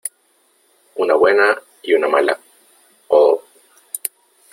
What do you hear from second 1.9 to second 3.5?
una mala.¡ oh!